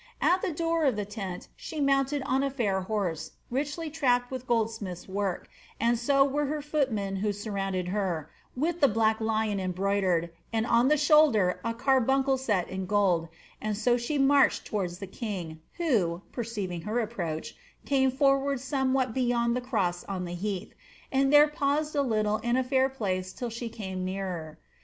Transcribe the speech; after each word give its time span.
At 0.19 0.41
the 0.41 0.51
door 0.51 0.85
of 0.85 0.95
the 0.95 1.05
tent 1.05 1.47
she 1.55 1.79
mounted 1.79 2.23
on 2.23 2.41
a 2.41 2.49
fair 2.49 2.81
horse, 2.81 3.33
richly 3.51 3.91
trapped 3.91 4.31
with 4.31 4.47
goldsmiths' 4.47 5.07
work, 5.07 5.47
and 5.79 5.95
so 5.99 6.25
were 6.25 6.47
her 6.47 6.59
footmen 6.59 7.17
who 7.17 7.31
surrounded 7.31 7.89
her, 7.89 8.27
with 8.55 8.81
the 8.81 8.87
black 8.87 9.19
lion^ 9.19 9.59
embroidered, 9.61 10.31
and 10.51 10.65
on 10.65 10.87
the 10.87 10.97
shoulder 10.97 11.59
a 11.63 11.75
carbuncle 11.75 12.39
set 12.39 12.67
in 12.67 12.87
gold; 12.87 13.27
and 13.61 13.77
so 13.77 13.95
she 13.95 14.15
inarched 14.17 14.65
towards 14.65 14.97
the 14.97 15.05
king, 15.05 15.61
who, 15.73 16.23
perceiving 16.31 16.81
her 16.81 16.99
approach, 16.99 17.55
came 17.85 18.09
forward 18.09 18.59
somewhat 18.59 19.13
beyond 19.13 19.55
the 19.55 19.61
cross 19.61 20.03
on 20.05 20.25
the 20.25 20.33
heath,' 20.33 20.73
and 21.11 21.31
there 21.31 21.47
paused 21.47 21.95
a 21.95 22.01
little 22.01 22.37
in 22.37 22.57
a 22.57 22.63
fair 22.63 22.89
place 22.89 23.31
till 23.33 23.51
she 23.51 23.69
came 23.69 24.03
oearer. 24.07 24.55